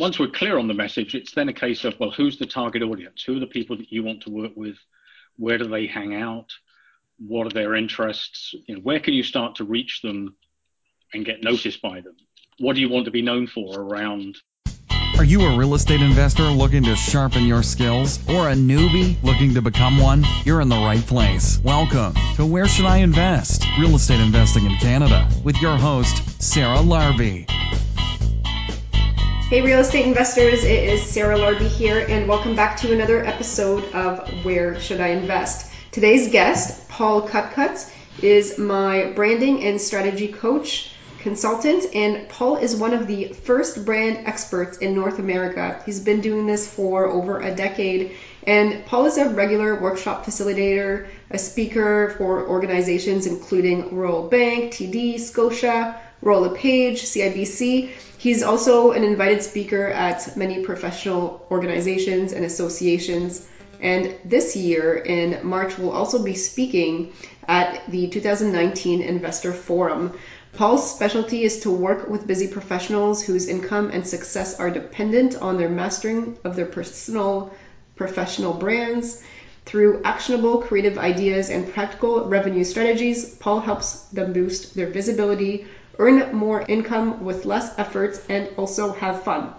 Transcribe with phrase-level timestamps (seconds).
[0.00, 2.82] once we're clear on the message, it's then a case of, well, who's the target
[2.82, 3.22] audience?
[3.22, 4.76] Who are the people that you want to work with?
[5.36, 6.46] Where do they hang out?
[7.18, 8.54] What are their interests?
[8.66, 10.36] You know, where can you start to reach them
[11.12, 12.16] and get noticed by them?
[12.58, 14.36] What do you want to be known for around
[15.18, 19.52] are you a real estate investor looking to sharpen your skills or a newbie looking
[19.52, 20.24] to become one?
[20.46, 21.60] You're in the right place.
[21.62, 23.66] Welcome to Where Should I Invest?
[23.78, 27.46] Real Estate Investing in Canada with your host, Sarah Larbi.
[29.50, 33.82] Hey, real estate investors, it is Sarah Larbi here, and welcome back to another episode
[33.92, 35.72] of Where Should I Invest?
[35.90, 42.94] Today's guest, Paul Copcutts, is my branding and strategy coach consultant, and Paul is one
[42.94, 45.82] of the first brand experts in North America.
[45.84, 48.12] He's been doing this for over a decade,
[48.46, 55.20] and Paul is a regular workshop facilitator, a speaker for organizations including Royal Bank, TD,
[55.20, 57.88] Scotia, Royal LePage, CIBC.
[58.18, 63.46] He's also an invited speaker at many professional organizations and associations.
[63.80, 67.12] And this year in March, we'll also be speaking
[67.48, 70.12] at the 2019 Investor Forum.
[70.52, 75.56] Paul's specialty is to work with busy professionals whose income and success are dependent on
[75.56, 77.54] their mastering of their personal
[78.00, 79.22] professional brands.
[79.66, 85.66] Through actionable creative ideas and practical revenue strategies, Paul helps them boost their visibility,
[85.98, 89.52] earn more income with less efforts, and also have fun.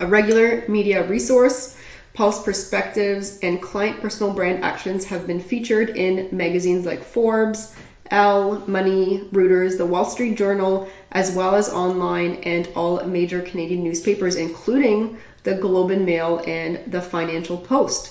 [0.00, 1.76] A regular media resource,
[2.14, 7.68] Paul's perspectives and client personal brand actions have been featured in magazines like Forbes,
[8.10, 13.84] Elle, Money, Reuters, The Wall Street Journal, as well as online and all major Canadian
[13.84, 15.10] newspapers, including
[15.42, 18.10] the Globe and Mail and the Financial Post.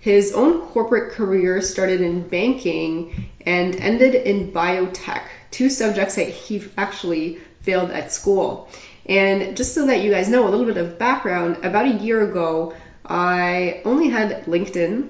[0.00, 6.62] His own corporate career started in banking and ended in biotech, two subjects that he
[6.76, 8.66] actually failed at school.
[9.06, 12.20] And just so that you guys know a little bit of background, about a year
[12.20, 12.72] ago,
[13.04, 15.08] I only had LinkedIn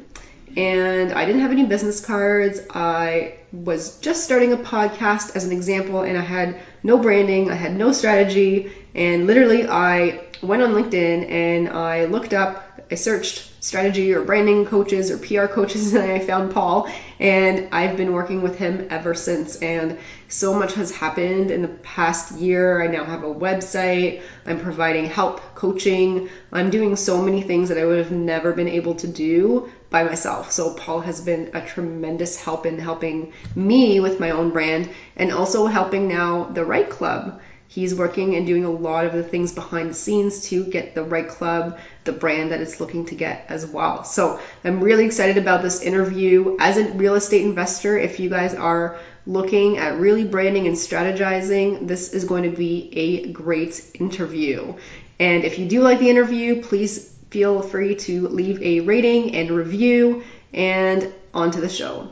[0.57, 2.61] and I didn't have any business cards.
[2.71, 7.55] I was just starting a podcast as an example, and I had no branding, I
[7.55, 13.45] had no strategy, and literally I went on LinkedIn and I looked up, I searched
[13.61, 16.89] strategy or branding coaches or PR coaches, and I found Paul,
[17.19, 19.57] and I've been working with him ever since.
[19.57, 22.81] And so much has happened in the past year.
[22.83, 27.79] I now have a website, I'm providing help, coaching, I'm doing so many things that
[27.79, 30.53] I would have never been able to do by myself.
[30.53, 35.33] So Paul has been a tremendous help in helping me with my own brand and
[35.33, 37.39] also helping now the Right Club.
[37.71, 41.05] He's working and doing a lot of the things behind the scenes to get the
[41.05, 44.05] right club, the brand that it's looking to get as well.
[44.05, 46.57] So I'm really excited about this interview.
[46.59, 48.97] As a real estate investor, if you guys are
[49.27, 54.75] looking at really branding and strategizing, this is going to be a great interview.
[55.21, 59.51] And if you do like the interview, please feel free to leave a rating and
[59.51, 60.23] review
[60.55, 62.09] and onto the show.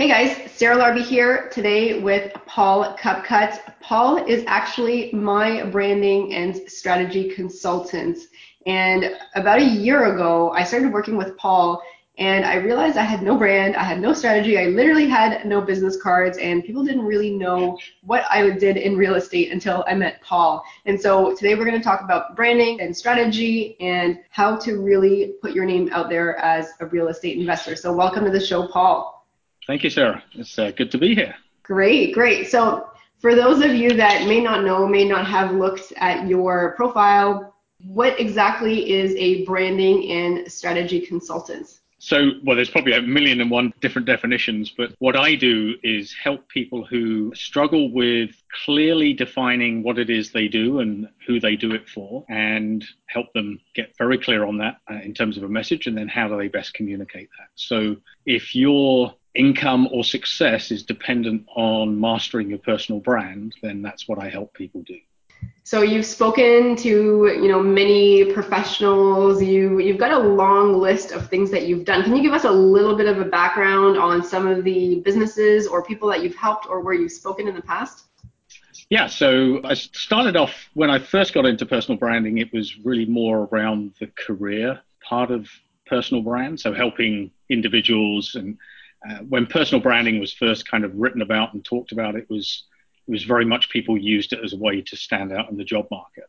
[0.00, 3.58] Hey guys, Sarah Larbi here today with Paul Copcutts.
[3.82, 8.16] Paul is actually my branding and strategy consultant.
[8.64, 11.82] And about a year ago, I started working with Paul
[12.16, 15.60] and I realized I had no brand, I had no strategy, I literally had no
[15.60, 19.92] business cards, and people didn't really know what I did in real estate until I
[19.96, 20.64] met Paul.
[20.86, 25.34] And so today we're going to talk about branding and strategy and how to really
[25.42, 27.76] put your name out there as a real estate investor.
[27.76, 29.19] So welcome to the show, Paul.
[29.66, 30.22] Thank you, Sarah.
[30.32, 31.34] It's uh, good to be here.
[31.62, 32.48] Great, great.
[32.50, 32.90] So
[33.20, 37.54] for those of you that may not know, may not have looked at your profile,
[37.84, 41.80] what exactly is a branding and strategy consultant?
[42.02, 46.14] So, well, there's probably a million and one different definitions, but what I do is
[46.14, 48.30] help people who struggle with
[48.64, 53.30] clearly defining what it is they do and who they do it for, and help
[53.34, 56.26] them get very clear on that uh, in terms of a message, and then how
[56.26, 57.48] do they best communicate that.
[57.54, 64.08] So, if your income or success is dependent on mastering your personal brand, then that's
[64.08, 64.98] what I help people do.
[65.62, 69.42] So you've spoken to you know many professionals.
[69.42, 72.02] You you've got a long list of things that you've done.
[72.02, 75.66] Can you give us a little bit of a background on some of the businesses
[75.66, 78.06] or people that you've helped or where you've spoken in the past?
[78.88, 82.38] Yeah, so I started off when I first got into personal branding.
[82.38, 85.48] It was really more around the career part of
[85.86, 88.34] personal brand, so helping individuals.
[88.34, 88.58] And
[89.08, 92.64] uh, when personal branding was first kind of written about and talked about, it was
[93.08, 95.64] it was very much people used it as a way to stand out in the
[95.64, 96.28] job market.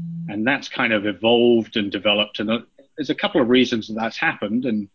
[0.00, 0.34] Mm.
[0.34, 2.40] And that's kind of evolved and developed.
[2.40, 2.60] And uh,
[2.96, 4.64] there's a couple of reasons that that's happened.
[4.66, 4.88] And,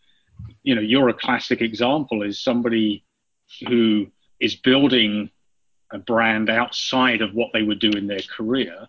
[0.63, 3.03] you know, you're a classic example is somebody
[3.67, 4.07] who
[4.39, 5.29] is building
[5.91, 8.87] a brand outside of what they would do in their career.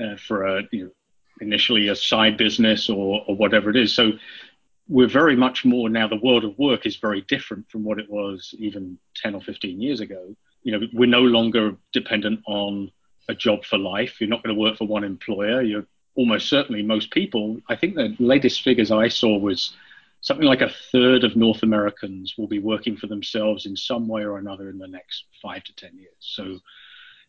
[0.00, 0.90] uh, for a you know,
[1.40, 3.92] initially a side business or, or whatever it is.
[3.92, 4.12] So
[4.90, 6.08] we're very much more now.
[6.08, 9.80] The world of work is very different from what it was even ten or fifteen
[9.80, 10.34] years ago.
[10.62, 12.90] You know, we're no longer dependent on
[13.28, 14.20] a job for life.
[14.20, 15.62] You're not going to work for one employer.
[15.62, 17.60] You're almost certainly most people.
[17.68, 19.74] I think the latest figures I saw was
[20.22, 24.22] something like a third of North Americans will be working for themselves in some way
[24.22, 26.12] or another in the next five to 10 years.
[26.18, 26.58] So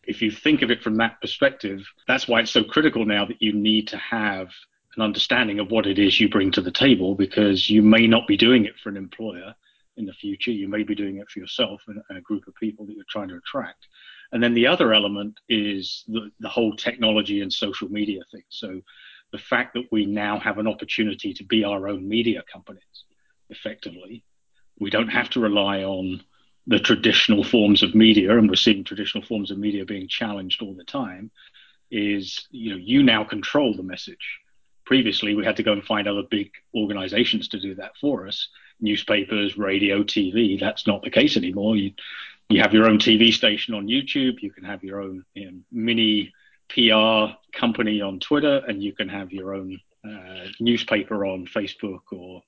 [0.04, 3.40] if you think of it from that perspective, that's why it's so critical now that
[3.40, 4.48] you need to have
[4.96, 8.26] an understanding of what it is you bring to the table because you may not
[8.26, 9.54] be doing it for an employer
[9.96, 10.50] in the future.
[10.50, 13.28] You may be doing it for yourself and a group of people that you're trying
[13.28, 13.86] to attract.
[14.32, 18.44] And then the other element is the, the whole technology and social media thing.
[18.48, 18.80] So
[19.32, 22.82] the fact that we now have an opportunity to be our own media companies
[23.50, 24.24] effectively.
[24.78, 26.22] We don't have to rely on
[26.66, 30.74] the traditional forms of media, and we're seeing traditional forms of media being challenged all
[30.74, 31.30] the time.
[31.90, 34.40] Is you know you now control the message.
[34.84, 38.48] Previously, we had to go and find other big organizations to do that for us,
[38.80, 40.58] newspapers, radio, TV.
[40.58, 41.76] That's not the case anymore.
[41.76, 41.92] You
[42.48, 44.42] you have your own TV station on YouTube.
[44.42, 46.32] You can have your own you know, mini
[46.68, 52.42] PR company on Twitter, and you can have your own uh, newspaper on Facebook, or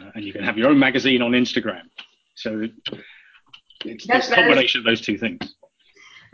[0.00, 1.82] uh, and you can have your own magazine on Instagram.
[2.34, 2.68] So
[3.84, 5.55] it's, it's a combination is, of those two things.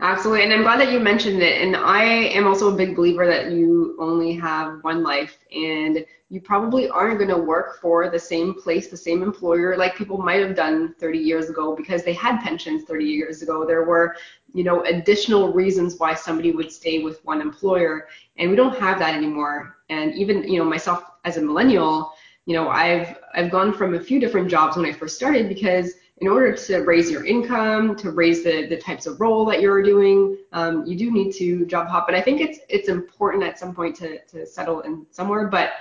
[0.03, 1.61] Absolutely, and I'm glad that you mentioned it.
[1.61, 6.41] And I am also a big believer that you only have one life, and you
[6.41, 10.41] probably aren't going to work for the same place, the same employer, like people might
[10.41, 13.65] have done 30 years ago because they had pensions 30 years ago.
[13.65, 14.17] There were,
[14.53, 18.99] you know, additional reasons why somebody would stay with one employer, and we don't have
[18.99, 19.77] that anymore.
[19.89, 22.11] And even, you know, myself as a millennial,
[22.45, 25.93] you know, I've I've gone from a few different jobs when I first started because
[26.17, 29.81] in order to raise your income, to raise the, the types of role that you're
[29.81, 32.05] doing, um, you do need to job hop.
[32.07, 35.47] But I think it's it's important at some point to, to settle in somewhere.
[35.47, 35.71] But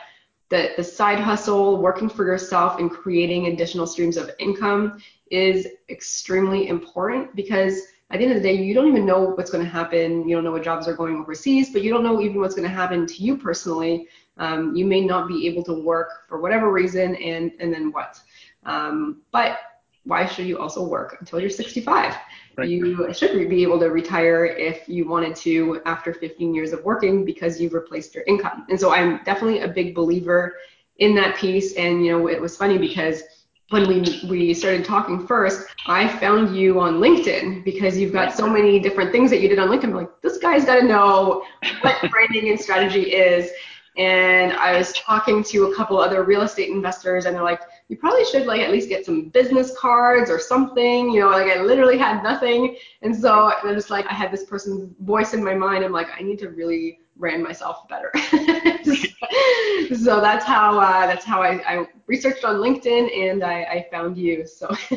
[0.49, 4.99] the, the side hustle, working for yourself and creating additional streams of income
[5.31, 7.81] is extremely important because
[8.11, 10.29] at the end of the day, you don't even know what's going to happen.
[10.29, 12.69] You don't know what jobs are going overseas, but you don't know even what's going
[12.69, 14.06] to happen to you personally.
[14.37, 18.20] Um, you may not be able to work for whatever reason, and and then what?
[18.64, 19.58] Um, but
[20.04, 22.14] why should you also work until you're 65?
[22.56, 22.69] Right.
[22.69, 27.25] You should be able to retire if you wanted to after 15 years of working
[27.25, 28.66] because you've replaced your income.
[28.69, 30.56] And so I'm definitely a big believer
[30.99, 31.75] in that piece.
[31.75, 33.22] And you know, it was funny because
[33.70, 38.48] when we we started talking first, I found you on LinkedIn because you've got so
[38.48, 39.84] many different things that you did on LinkedIn.
[39.84, 41.43] I'm like, this guy's got to know
[41.81, 43.50] what branding and strategy is.
[43.96, 47.60] And I was talking to a couple other real estate investors, and they're like,
[47.92, 51.10] you probably should like at least get some business cards or something.
[51.10, 54.44] You know, like I literally had nothing, and so I'm just like I had this
[54.44, 55.84] person's voice in my mind.
[55.84, 58.10] I'm like, I need to really brand myself better.
[59.94, 64.16] so that's how uh, that's how I, I, researched on LinkedIn and I, I found
[64.16, 64.46] you.
[64.46, 64.72] So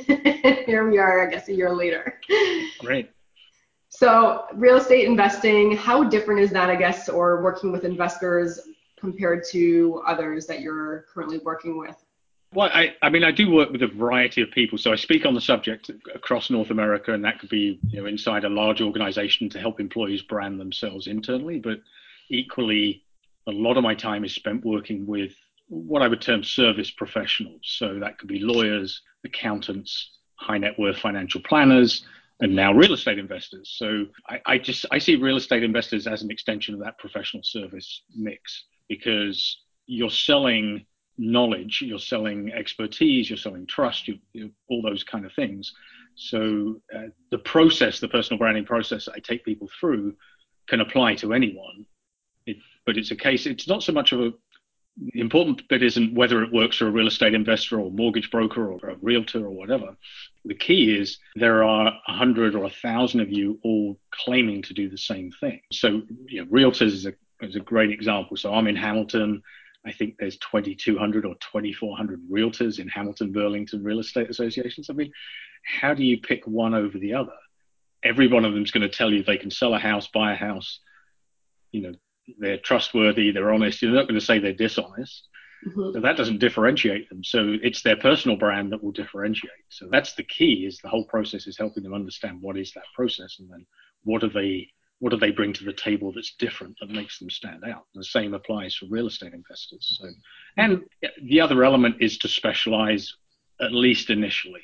[0.65, 2.21] here we are, I guess a year later.
[2.79, 3.11] Great.
[3.89, 8.61] So real estate investing, how different is that, I guess, or working with investors
[8.97, 12.04] compared to others that you're currently working with?
[12.55, 14.77] Well, I, I mean, I do work with a variety of people.
[14.77, 18.07] So I speak on the subject across North America, and that could be you know,
[18.07, 21.59] inside a large organization to help employees brand themselves internally.
[21.59, 21.81] But
[22.29, 23.03] equally,
[23.47, 25.33] a lot of my time is spent working with
[25.67, 27.59] what I would term service professionals.
[27.63, 32.05] So that could be lawyers, accountants, high net worth financial planners,
[32.39, 33.75] and now real estate investors.
[33.77, 37.43] So I, I just I see real estate investors as an extension of that professional
[37.43, 40.85] service mix because you're selling
[41.17, 45.73] knowledge, you're selling expertise, you're selling trust, you, you all those kind of things.
[46.15, 50.15] So uh, the process, the personal branding process I take people through,
[50.67, 51.85] can apply to anyone.
[52.45, 53.45] It, but it's a case.
[53.45, 54.33] It's not so much of a
[54.97, 58.71] the important bit isn't whether it works for a real estate investor or mortgage broker
[58.71, 59.95] or a realtor or whatever.
[60.45, 64.73] The key is there are a hundred or a thousand of you all claiming to
[64.73, 65.59] do the same thing.
[65.71, 68.37] So, you know, realtors is a, is a great example.
[68.37, 69.43] So I'm in Hamilton.
[69.85, 74.89] I think there's 2,200 or 2,400 realtors in Hamilton, Burlington real estate associations.
[74.89, 75.11] I mean,
[75.63, 77.33] how do you pick one over the other?
[78.03, 80.33] Every one of them is going to tell you they can sell a house, buy
[80.33, 80.79] a house.
[81.71, 81.93] You know,
[82.39, 83.81] they're trustworthy, they're honest.
[83.81, 85.27] You're not going to say they're dishonest.
[85.67, 85.93] Mm-hmm.
[85.93, 87.23] So that doesn't differentiate them.
[87.23, 89.51] So it's their personal brand that will differentiate.
[89.69, 90.65] So that's the key.
[90.67, 93.65] Is the whole process is helping them understand what is that process, and then
[94.03, 97.29] what are they what do they bring to the table that's different that makes them
[97.29, 97.85] stand out?
[97.93, 99.99] The same applies for real estate investors.
[99.99, 100.09] So,
[100.57, 100.83] and
[101.21, 103.13] the other element is to specialize
[103.61, 104.63] at least initially,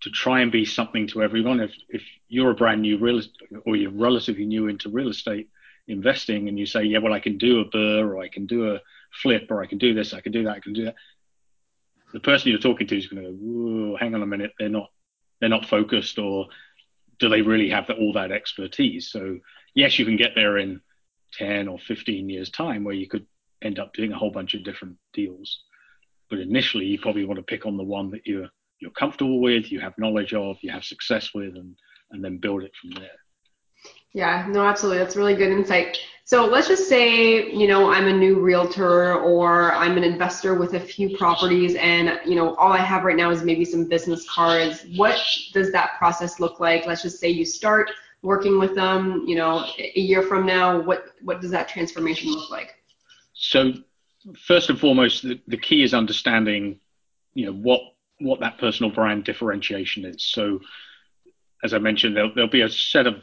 [0.00, 1.60] to try and be something to everyone.
[1.60, 3.20] If if you're a brand new real
[3.66, 5.48] or you're relatively new into real estate,
[5.88, 8.72] investing and you say, yeah, well, I can do a burr, or I can do
[8.72, 8.80] a
[9.22, 10.94] flip or I can do this, I can do that, I can do that.
[12.12, 14.68] The person you're talking to is going to go, Whoa, hang on a minute, they're
[14.68, 14.90] not,
[15.40, 16.48] they're not focused or
[17.18, 19.10] do they really have all that expertise?
[19.10, 19.38] So
[19.74, 20.80] yes, you can get there in
[21.34, 23.26] 10 or 15 years time where you could
[23.62, 25.62] end up doing a whole bunch of different deals.
[26.30, 28.48] But initially you probably want to pick on the one that you're,
[28.80, 31.74] you're comfortable with, you have knowledge of, you have success with, and,
[32.10, 33.10] and then build it from there.
[34.14, 34.98] Yeah, no, absolutely.
[34.98, 35.98] That's really good insight.
[36.24, 40.74] So let's just say, you know, I'm a new realtor or I'm an investor with
[40.74, 44.28] a few properties and, you know, all I have right now is maybe some business
[44.28, 44.84] cards.
[44.96, 45.18] What
[45.54, 46.86] does that process look like?
[46.86, 51.06] Let's just say you start working with them, you know, a year from now, what,
[51.22, 52.74] what does that transformation look like?
[53.32, 53.72] So
[54.36, 56.78] first and foremost, the, the key is understanding,
[57.32, 57.80] you know, what,
[58.20, 60.24] what that personal brand differentiation is.
[60.24, 60.60] So
[61.64, 63.22] as I mentioned, there'll, there'll be a set of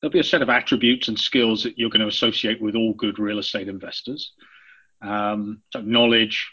[0.00, 2.94] there'll be a set of attributes and skills that you're going to associate with all
[2.94, 4.32] good real estate investors.
[5.02, 6.50] Um, so knowledge,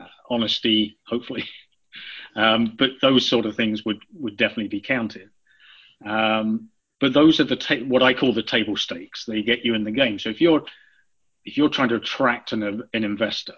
[0.00, 1.48] uh, honesty, hopefully,
[2.36, 5.30] um, but those sort of things would would definitely be counted.
[6.04, 6.70] Um,
[7.00, 9.24] but those are the ta- what I call the table stakes.
[9.24, 10.18] They get you in the game.
[10.18, 10.64] So if you're
[11.44, 13.56] if you're trying to attract an, an investor,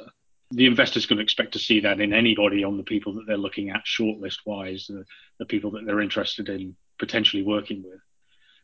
[0.53, 3.37] the investor's going to expect to see that in anybody on the people that they're
[3.37, 5.05] looking at shortlist wise, the,
[5.39, 8.01] the people that they're interested in potentially working with.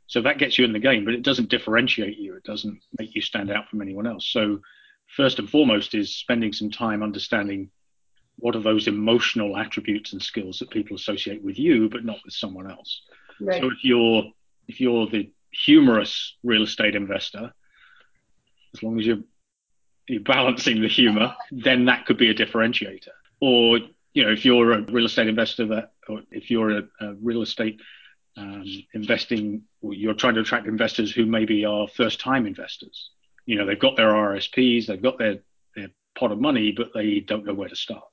[0.09, 2.35] So that gets you in the game, but it doesn't differentiate you.
[2.35, 4.27] It doesn't make you stand out from anyone else.
[4.27, 4.61] So
[5.07, 7.71] first and foremost is spending some time understanding
[8.37, 12.35] what are those emotional attributes and skills that people associate with you, but not with
[12.35, 13.03] someone else.
[13.41, 13.61] Right.
[13.61, 14.25] So if you're
[14.67, 17.53] if you're the humorous real estate investor,
[18.75, 19.19] as long as you're,
[20.07, 23.09] you're balancing the humor, then that could be a differentiator.
[23.41, 23.79] Or
[24.15, 27.43] you know, if you're a real estate investor that, or if you're a, a real
[27.43, 27.81] estate
[28.39, 28.65] um,
[28.95, 33.11] investing, you're trying to attract investors who maybe are first time investors.
[33.47, 35.39] You know, they've got their RSPs, they've got their,
[35.75, 38.05] their pot of money, but they don't know where to start.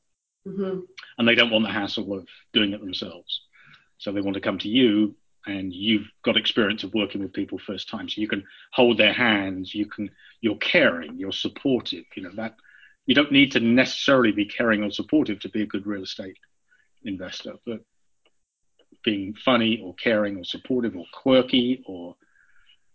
[0.48, 0.80] Mm-hmm.
[1.18, 3.42] And they don't want the hassle of doing it themselves.
[3.98, 5.16] So they want to come to you
[5.48, 8.10] and you've got experience of working with people first time.
[8.10, 10.10] So you can hold their hands, you can,
[10.42, 12.56] you're caring, you're supportive, you know, that
[13.06, 16.38] you don't need to necessarily be caring or supportive to be a good real estate
[17.04, 17.82] investor, but
[19.06, 22.16] being funny or caring or supportive or quirky or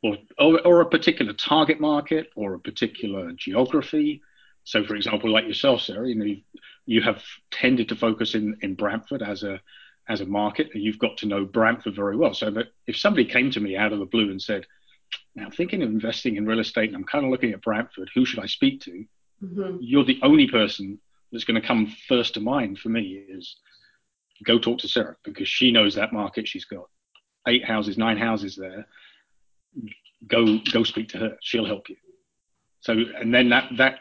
[0.03, 4.23] or, or, or a particular target market or a particular geography.
[4.65, 6.41] So, for example, like yourself, Sarah, you know, you,
[6.87, 9.61] you have tended to focus in, in Brantford as a
[10.09, 12.35] as a market, and you've got to know Brantford very well.
[12.35, 14.67] So, that if somebody came to me out of the blue and said,
[15.35, 18.11] "Now, I'm thinking of investing in real estate, and I'm kind of looking at Brantford.
[18.15, 19.05] Who should I speak to?"
[19.43, 19.77] Mm-hmm.
[19.81, 20.99] You're the only person
[21.31, 23.25] that's going to come first to mind for me.
[23.29, 23.57] Is
[24.45, 26.49] go talk to Sarah because she knows that market.
[26.49, 26.89] She's got
[27.49, 28.87] eight houses, nine houses there.
[30.27, 31.37] Go go speak to her.
[31.43, 31.97] She'll help you.
[32.81, 34.01] So and then that that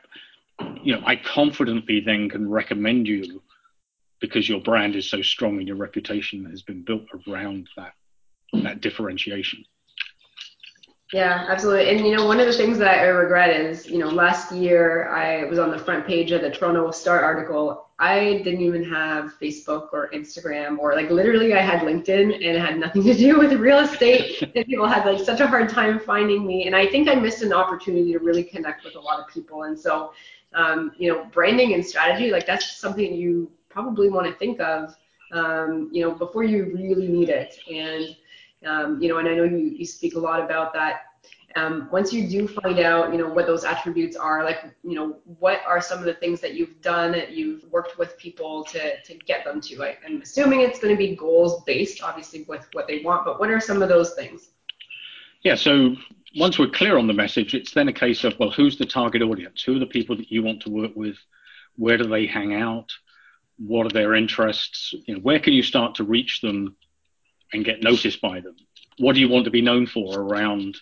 [0.84, 3.41] you know I confidently then can recommend you
[4.19, 7.93] because your brand is so strong and your reputation has been built around that
[8.63, 9.63] that differentiation.
[11.13, 11.89] Yeah, absolutely.
[11.89, 15.10] And you know, one of the things that I regret is, you know, last year
[15.10, 17.88] I was on the front page of the Toronto Star article.
[18.00, 22.60] I didn't even have Facebook or Instagram or like literally I had LinkedIn and it
[22.60, 24.41] had nothing to do with real estate.
[24.56, 26.65] And people had like such a hard time finding me.
[26.65, 29.63] And I think I missed an opportunity to really connect with a lot of people.
[29.63, 30.13] And so
[30.53, 34.96] um, you know branding and strategy like that's something you probably want to think of
[35.32, 37.60] um, you know before you really need it.
[37.72, 38.15] And
[38.65, 41.09] um, you know, and I know you, you speak a lot about that.
[41.56, 45.18] Um, once you do find out, you know, what those attributes are, like, you know,
[45.39, 49.01] what are some of the things that you've done, that you've worked with people to,
[49.01, 49.84] to get them to?
[49.84, 53.39] I, I'm assuming it's going to be goals based, obviously, with what they want, but
[53.39, 54.50] what are some of those things?
[55.41, 55.96] Yeah, so
[56.36, 59.22] once we're clear on the message, it's then a case of, well, who's the target
[59.22, 59.63] audience?
[59.63, 61.18] Who are the people that you want to work with?
[61.77, 62.91] Where do they hang out?
[63.58, 64.94] What are their interests?
[65.08, 66.75] You know, where can you start to reach them
[67.53, 68.56] and get noticed by them.
[68.98, 70.77] What do you want to be known for around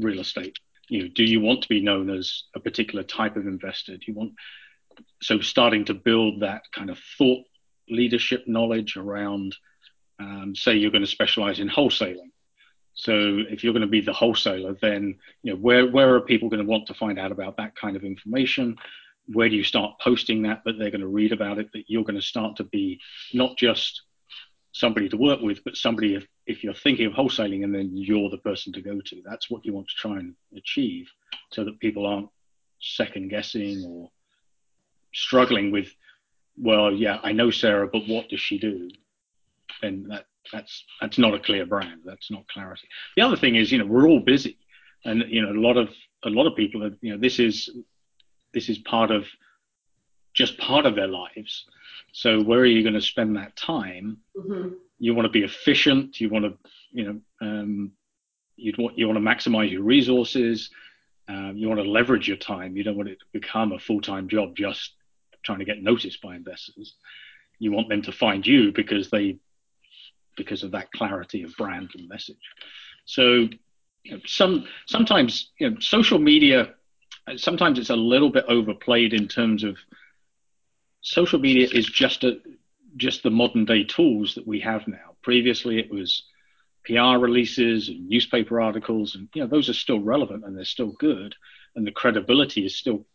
[0.00, 0.56] real estate?
[0.88, 3.96] You know, do you want to be known as a particular type of investor?
[3.96, 4.32] Do you want
[5.22, 7.44] so starting to build that kind of thought
[7.88, 9.56] leadership knowledge around,
[10.18, 12.30] um, say, you're going to specialize in wholesaling.
[12.94, 13.12] So
[13.48, 16.64] if you're going to be the wholesaler, then you know where where are people going
[16.64, 18.76] to want to find out about that kind of information?
[19.26, 21.70] Where do you start posting that that they're going to read about it?
[21.72, 23.00] That you're going to start to be
[23.32, 24.02] not just
[24.72, 28.30] somebody to work with, but somebody if, if you're thinking of wholesaling and then you're
[28.30, 29.22] the person to go to.
[29.24, 31.08] That's what you want to try and achieve
[31.52, 32.28] so that people aren't
[32.80, 34.10] second guessing or
[35.12, 35.88] struggling with,
[36.56, 38.88] well, yeah, I know Sarah, but what does she do?
[39.82, 42.00] And that that's that's not a clear brand.
[42.04, 42.88] That's not clarity.
[43.16, 44.58] The other thing is, you know, we're all busy,
[45.04, 45.90] and you know, a lot of
[46.24, 47.70] a lot of people are, you know, this is
[48.54, 49.26] this is part of
[50.34, 51.66] just part of their lives.
[52.12, 54.18] So where are you going to spend that time?
[54.38, 54.74] Mm-hmm.
[54.98, 56.20] You want to be efficient.
[56.20, 56.54] You want to,
[56.92, 57.92] you know, um,
[58.56, 60.70] you want you want to maximize your resources.
[61.28, 62.76] Um, you want to leverage your time.
[62.76, 64.92] You don't want it to become a full time job just
[65.44, 66.94] trying to get noticed by investors.
[67.58, 69.38] You want them to find you because they
[70.36, 72.36] because of that clarity of brand and message.
[73.04, 73.48] So
[74.04, 76.74] you know, some sometimes you know, social media
[77.36, 79.76] sometimes it's a little bit overplayed in terms of
[81.02, 82.38] social media is just a
[82.98, 85.16] just the modern day tools that we have now.
[85.22, 86.24] Previously, it was
[86.84, 90.92] PR releases and newspaper articles, and you know those are still relevant and they're still
[90.98, 91.34] good,
[91.76, 93.06] and the credibility is still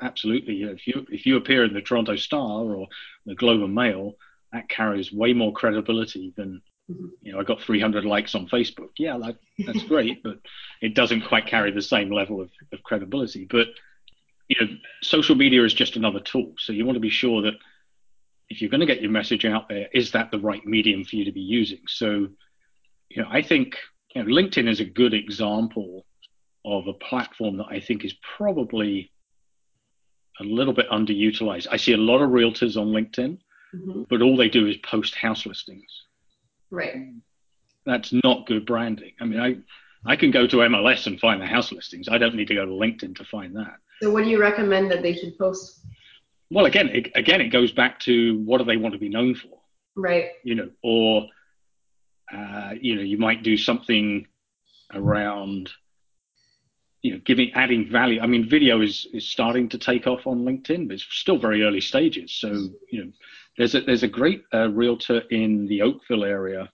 [0.00, 0.54] absolutely.
[0.54, 2.88] You know, if you if you appear in the Toronto Star or
[3.24, 4.16] the Globe and Mail,
[4.52, 7.06] that carries way more credibility than mm-hmm.
[7.22, 7.40] you know.
[7.40, 8.90] I got 300 likes on Facebook.
[8.98, 9.36] Yeah, that,
[9.66, 10.38] that's great, but
[10.80, 13.46] it doesn't quite carry the same level of, of credibility.
[13.48, 13.68] But
[14.48, 14.72] you know,
[15.02, 16.54] social media is just another tool.
[16.58, 17.54] So you want to be sure that
[18.48, 21.16] if you're going to get your message out there, is that the right medium for
[21.16, 21.80] you to be using?
[21.88, 22.28] So,
[23.08, 23.76] you know, I think
[24.14, 26.06] you know, LinkedIn is a good example
[26.64, 29.12] of a platform that I think is probably
[30.40, 31.66] a little bit underutilized.
[31.70, 33.38] I see a lot of realtors on LinkedIn,
[33.74, 34.02] mm-hmm.
[34.08, 35.90] but all they do is post house listings.
[36.70, 36.94] Right.
[37.84, 39.12] That's not good branding.
[39.20, 39.56] I mean, I
[40.04, 42.08] I can go to MLS and find the house listings.
[42.08, 43.76] I don't need to go to LinkedIn to find that.
[44.02, 45.84] So, what do you recommend that they should post?
[46.50, 49.34] Well, again, it, again, it goes back to what do they want to be known
[49.34, 49.58] for,
[49.96, 50.30] right?
[50.44, 51.28] You know, or
[52.32, 54.26] uh, you know, you might do something
[54.94, 55.70] around,
[57.02, 58.20] you know, giving adding value.
[58.20, 61.62] I mean, video is is starting to take off on LinkedIn, but it's still very
[61.62, 62.32] early stages.
[62.32, 62.48] So,
[62.90, 63.12] you know,
[63.58, 66.70] there's a there's a great uh, realtor in the Oakville area.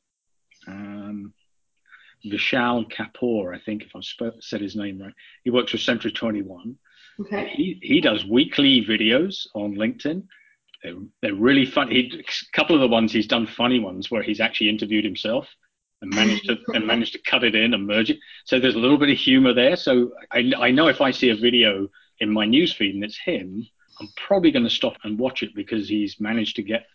[0.67, 1.33] Um,
[2.27, 5.15] Vishal Kapoor, I think, if I sp- said his name right.
[5.45, 6.77] He works for Century 21.
[7.21, 7.49] Okay.
[7.55, 10.25] He, he does weekly videos on LinkedIn.
[10.83, 11.91] They're, they're really fun.
[11.91, 15.49] He, a couple of the ones he's done funny ones where he's actually interviewed himself
[16.01, 18.19] and managed to and managed to cut it in and merge it.
[18.45, 19.77] So there's a little bit of humor there.
[19.77, 23.67] So I, I know if I see a video in my newsfeed and it's him,
[24.01, 26.87] I'm probably going to stop and watch it because he's managed to get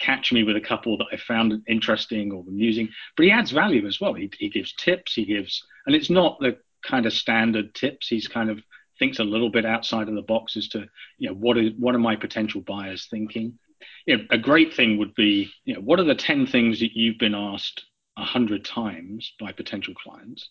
[0.00, 2.88] catch me with a couple that I found interesting or amusing.
[3.16, 4.14] But he adds value as well.
[4.14, 5.14] He, he gives tips.
[5.14, 8.08] He gives, and it's not the kind of standard tips.
[8.08, 8.62] He's kind of
[9.00, 10.86] thinks a little bit outside of the box as to
[11.18, 13.58] you know what is what are my potential buyers thinking.
[14.06, 16.92] You know, a great thing would be you know what are the ten things that
[16.94, 17.84] you've been asked
[18.16, 20.48] a hundred times by potential clients.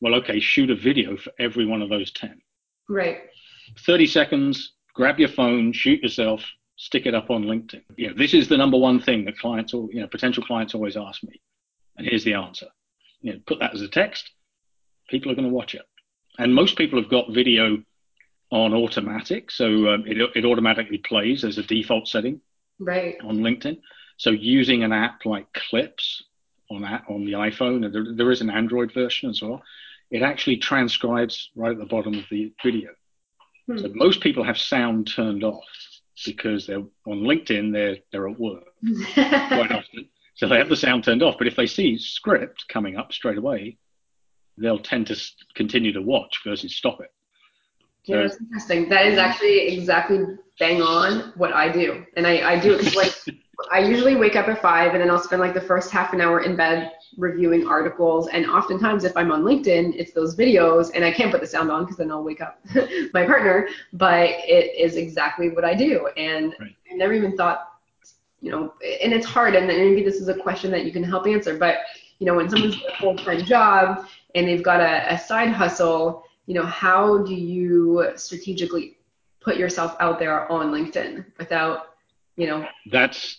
[0.00, 2.42] Well, okay, shoot a video for every one of those ten.
[2.90, 3.20] Right.
[3.86, 4.72] Thirty seconds.
[4.94, 6.44] Grab your phone, shoot yourself,
[6.76, 7.82] stick it up on LinkedIn.
[7.96, 10.74] You know, this is the number one thing that clients or you know potential clients
[10.74, 11.40] always ask me,
[11.96, 12.66] and here's the answer.
[13.20, 14.30] You know, put that as a text.
[15.08, 15.82] People are going to watch it
[16.38, 17.82] and most people have got video
[18.50, 22.40] on automatic, so um, it, it automatically plays as a default setting
[22.78, 23.16] right.
[23.22, 23.78] on LinkedIn.
[24.16, 26.22] So using an app like Clips
[26.70, 29.62] on that on the iPhone, and there, there is an Android version as well.
[30.10, 32.90] It actually transcribes right at the bottom of the video.
[33.66, 33.78] Hmm.
[33.78, 35.64] So most people have sound turned off
[36.24, 37.72] because they're on LinkedIn.
[37.72, 38.64] They're they're at work
[39.14, 41.36] quite often, so they have the sound turned off.
[41.38, 43.78] But if they see script coming up straight away,
[44.58, 45.16] they'll tend to
[45.54, 47.12] continue to watch versus stop it.
[48.04, 48.88] So, yeah, that's interesting.
[48.90, 50.24] That is actually exactly
[50.58, 53.14] bang on what I do, and I, I do it like
[53.72, 56.20] I usually wake up at five, and then I'll spend like the first half an
[56.20, 58.28] hour in bed reviewing articles.
[58.28, 61.70] And oftentimes, if I'm on LinkedIn, it's those videos, and I can't put the sound
[61.70, 62.60] on because then I'll wake up
[63.14, 63.68] my partner.
[63.92, 66.74] But it is exactly what I do, and right.
[66.92, 67.68] I never even thought,
[68.40, 69.54] you know, and it's hard.
[69.54, 71.78] And maybe this is a question that you can help answer, but
[72.18, 76.54] you know, when someone's a full-time job and they've got a, a side hustle, you
[76.54, 78.96] know, how do you strategically
[79.40, 81.94] put yourself out there on LinkedIn without,
[82.36, 82.66] you know?
[82.90, 83.38] That's,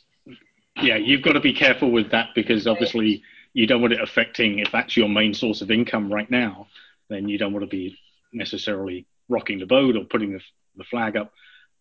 [0.78, 4.60] yeah, you've got to be careful with that because obviously you don't want it affecting,
[4.60, 6.68] if that's your main source of income right now,
[7.10, 7.98] then you don't want to be
[8.34, 10.42] necessarily rocking the boat or putting the,
[10.78, 11.32] the flag up.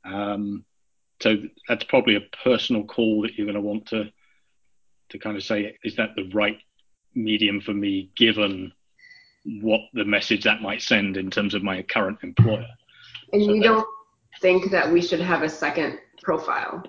[0.04, 0.64] Um,
[1.20, 1.36] so
[1.68, 4.10] that's probably a personal call that you're going to want to
[5.10, 6.58] to kind of say, is that the right
[7.14, 8.72] medium for me given
[9.44, 12.66] what the message that might send in terms of my current employer.
[13.32, 13.86] And so you don't
[14.40, 16.82] think that we should have a second profile?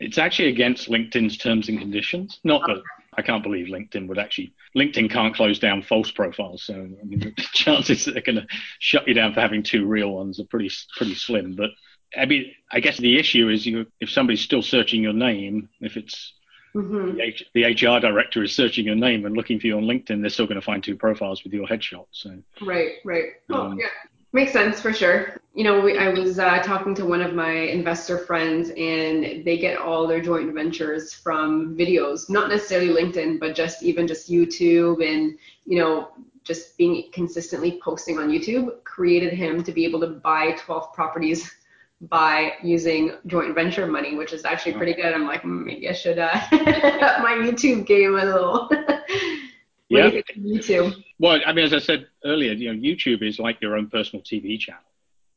[0.00, 2.38] It's actually against LinkedIn's terms and conditions.
[2.44, 2.82] Not that
[3.16, 4.52] I can't believe LinkedIn would actually.
[4.76, 8.46] LinkedIn can't close down false profiles, so I mean, the chances that they're going to
[8.78, 11.56] shut you down for having two real ones are pretty pretty slim.
[11.56, 11.70] But
[12.16, 15.96] I mean, I guess the issue is you if somebody's still searching your name, if
[15.96, 16.34] it's
[16.74, 17.16] Mm-hmm.
[17.16, 20.20] The, H- the, HR director is searching your name and looking for you on LinkedIn,
[20.20, 22.06] they're still going to find two profiles with your headshot.
[22.12, 23.30] So right, right.
[23.50, 23.86] Oh um, yeah.
[24.32, 25.40] Makes sense for sure.
[25.54, 29.56] You know, we, I was uh, talking to one of my investor friends, and they
[29.56, 35.02] get all their joint ventures from videos, not necessarily LinkedIn, but just even just YouTube
[35.04, 36.10] and you know
[36.44, 41.57] just being consistently posting on YouTube created him to be able to buy 12 properties
[42.00, 45.12] by using joint venture money, which is actually pretty good.
[45.12, 48.68] I'm like, mm, maybe I should uh, up my YouTube game a little.
[49.88, 50.10] yeah.
[50.36, 50.94] YouTube.
[51.18, 54.22] Well, I mean, as I said earlier, you know, YouTube is like your own personal
[54.22, 54.82] TV channel.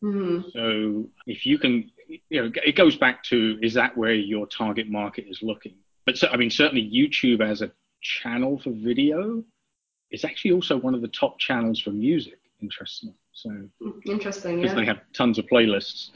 [0.03, 0.49] Mm-hmm.
[0.53, 4.87] So if you can, you know, it goes back to is that where your target
[4.89, 5.75] market is looking?
[6.05, 7.71] But so, I mean, certainly YouTube as a
[8.01, 9.43] channel for video
[10.11, 12.39] is actually also one of the top channels for music.
[12.61, 13.13] Interesting.
[13.33, 13.49] So
[14.05, 14.57] interesting.
[14.57, 14.79] Because yeah.
[14.79, 16.11] they have tons of playlists.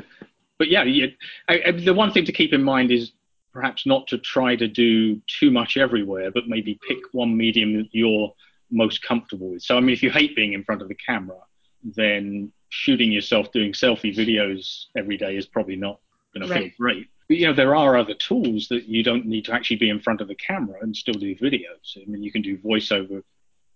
[0.57, 1.07] But yeah, yeah
[1.47, 3.11] I, I, the one thing to keep in mind is
[3.53, 7.89] perhaps not to try to do too much everywhere, but maybe pick one medium that
[7.91, 8.33] you're
[8.71, 9.61] most comfortable with.
[9.61, 11.37] So, I mean, if you hate being in front of the camera,
[11.83, 15.99] then shooting yourself doing selfie videos every day is probably not
[16.33, 16.57] going right.
[16.57, 17.07] to feel great.
[17.27, 19.99] But, you know, there are other tools that you don't need to actually be in
[19.99, 21.97] front of the camera and still do videos.
[21.97, 23.23] I mean, you can do voiceover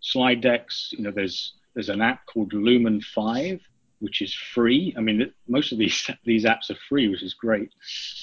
[0.02, 0.94] slide decks.
[0.96, 3.62] You know, there's there's an app called Lumen5,
[4.00, 4.94] which is free.
[4.98, 7.72] I mean, most of these these apps are free, which is great.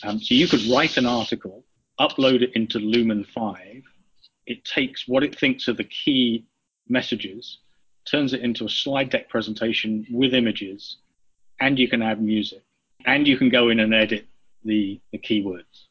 [0.02, 1.64] Um, so you could write an article,
[2.00, 3.82] upload it into Lumen5.
[4.46, 6.46] It takes what it thinks are the key
[6.88, 7.58] messages,
[8.04, 10.98] turns it into a slide deck presentation with images,
[11.60, 12.62] and you can add music,
[13.06, 14.26] and you can go in and edit
[14.64, 15.86] the the keywords.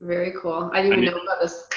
[0.00, 0.70] Very cool.
[0.74, 1.68] I didn't even know about this.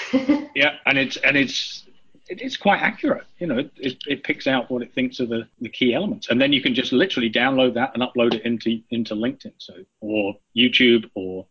[0.56, 1.86] yeah, and it's and it's
[2.30, 3.26] it is quite accurate.
[3.40, 6.30] You know, it, it, it, picks out what it thinks are the, the key elements,
[6.30, 9.74] and then you can just literally download that and upload it into into LinkedIn, so
[10.00, 11.46] or YouTube or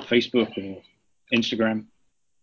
[0.00, 0.82] Facebook or
[1.32, 1.84] Instagram.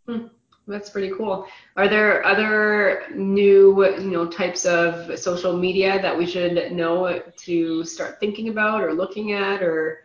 [0.08, 0.28] Hmm,
[0.66, 1.46] that's pretty cool.
[1.76, 7.84] Are there other new you know types of social media that we should know to
[7.84, 10.00] start thinking about or looking at or?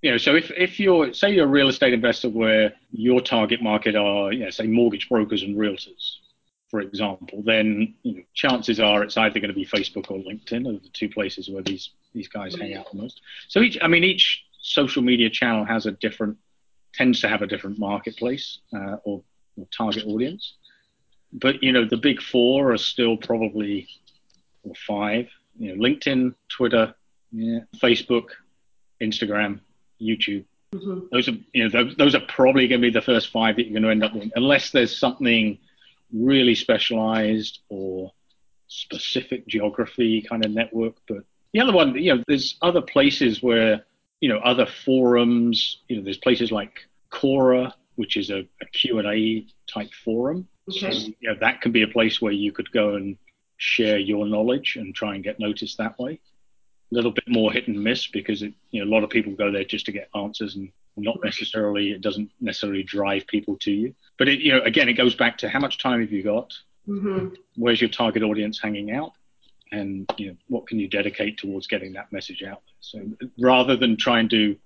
[0.00, 3.60] You know, so if, if you're say you're a real estate investor where your target
[3.60, 6.18] market are, you know, say mortgage brokers and realtors,
[6.70, 10.68] for example, then you know, chances are it's either going to be Facebook or LinkedIn
[10.68, 13.20] are the two places where these these guys hang out the most.
[13.48, 16.36] So each, I mean, each social media channel has a different,
[16.92, 19.22] tends to have a different marketplace uh, or,
[19.56, 20.54] or target audience.
[21.32, 23.88] But you know, the big four are still probably
[24.62, 25.28] or five.
[25.58, 26.94] You know, LinkedIn, Twitter,
[27.32, 28.28] yeah, Facebook,
[29.02, 29.60] Instagram,
[30.00, 30.44] YouTube.
[30.74, 31.06] Mm-hmm.
[31.12, 33.64] Those are you know those, those are probably going to be the first five that
[33.64, 35.58] you're going to end up with, unless there's something
[36.12, 38.12] really specialized or
[38.68, 40.94] specific geography kind of network.
[41.06, 43.84] But the other one, you know, there's other places where,
[44.20, 49.46] you know, other forums, you know, there's places like Quora, which is a, a Q&A
[49.66, 50.46] type forum.
[50.68, 50.92] Okay.
[50.92, 53.16] So, you know, that can be a place where you could go and
[53.56, 56.20] share your knowledge and try and get noticed that way.
[56.92, 59.32] A little bit more hit and miss because it, you know, a lot of people
[59.32, 63.70] go there just to get answers and not necessarily it doesn't necessarily drive people to
[63.70, 63.94] you.
[64.18, 66.52] But it you know again it goes back to how much time have you got?
[66.88, 67.34] Mm-hmm.
[67.56, 69.12] where's your target audience hanging out?
[69.70, 73.00] And you know what can you dedicate towards getting that message out so
[73.38, 74.56] rather than try and do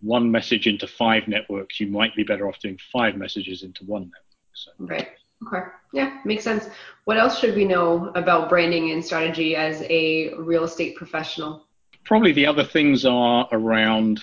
[0.00, 4.02] one message into five networks you might be better off doing five messages into one
[4.02, 4.70] network so.
[4.78, 5.08] right.
[5.46, 5.66] Okay.
[5.92, 6.68] Yeah makes sense.
[7.04, 11.66] What else should we know about branding and strategy as a real estate professional?
[12.02, 14.20] Probably the other things are around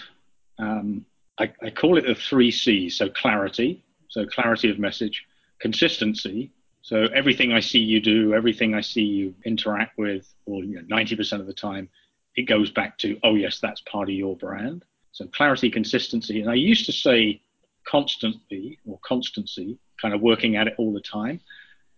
[0.60, 1.06] um,
[1.38, 2.98] I, I call it the three C's.
[2.98, 5.26] So clarity, so clarity of message,
[5.60, 6.52] consistency.
[6.82, 10.96] So everything I see you do, everything I see you interact with, or you know,
[10.96, 11.90] 90% of the time,
[12.36, 14.86] it goes back to, oh yes, that's part of your brand.
[15.12, 16.42] So clarity, consistency.
[16.42, 17.42] And I used to say
[17.86, 21.40] constantly or constancy, kind of working at it all the time.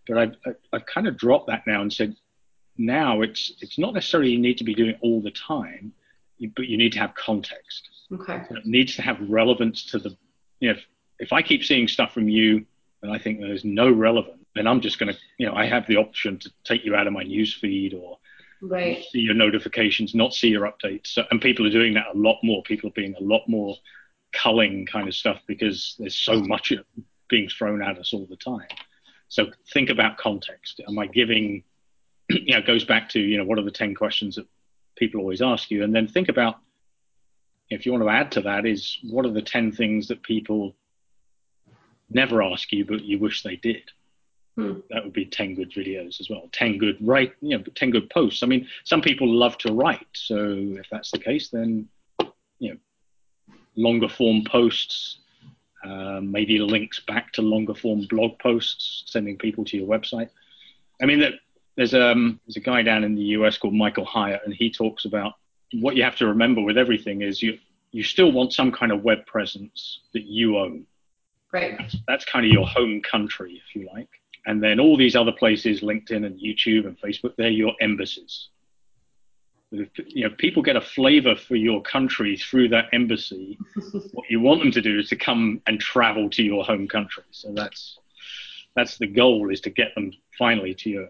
[0.06, 0.36] But I've,
[0.72, 2.16] I've kind of dropped that now and said,
[2.78, 5.92] now it's it's not necessarily you need to be doing it all the time,
[6.56, 7.88] but you need to have context.
[8.12, 8.42] Okay.
[8.48, 10.16] So it needs to have relevance to the,
[10.60, 10.84] you know, if,
[11.18, 12.64] if I keep seeing stuff from you
[13.02, 15.86] and I think there's no relevance, then I'm just going to, you know, I have
[15.86, 18.18] the option to take you out of my news feed or
[18.62, 19.04] right.
[19.10, 21.08] see your notifications, not see your updates.
[21.08, 22.62] So, and people are doing that a lot more.
[22.62, 23.76] People are being a lot more
[24.32, 26.72] culling kind of stuff because there's so much
[27.28, 28.66] being thrown at us all the time.
[29.28, 30.80] So think about context.
[30.88, 31.62] Am I giving,
[32.28, 34.46] you know, goes back to, you know, what are the 10 questions that
[34.96, 35.84] people always ask you?
[35.84, 36.58] And then think about
[37.70, 40.74] if you want to add to that, is what are the 10 things that people
[42.10, 43.82] never ask you, but you wish they did?
[44.56, 44.80] Hmm.
[44.90, 46.48] That would be 10 good videos as well.
[46.52, 48.42] 10 good write, you know, 10 good posts.
[48.42, 50.06] I mean, some people love to write.
[50.14, 51.88] So if that's the case, then,
[52.58, 55.18] you know, longer form posts,
[55.84, 60.30] uh, maybe links back to longer form blog posts, sending people to your website.
[61.00, 61.34] I mean, that
[61.76, 65.04] there's um there's a guy down in the US called Michael Hyatt, and he talks
[65.04, 65.34] about
[65.74, 67.58] what you have to remember with everything is you
[67.90, 70.86] you still want some kind of web presence that you own.
[71.52, 71.76] Right.
[71.78, 74.10] That's, that's kind of your home country, if you like.
[74.46, 78.48] And then all these other places, LinkedIn and YouTube and Facebook, they're your embassies.
[79.70, 83.58] If, you know, people get a flavor for your country through that embassy.
[84.12, 87.24] what you want them to do is to come and travel to your home country.
[87.30, 87.98] So that's
[88.74, 91.08] that's the goal is to get them finally to your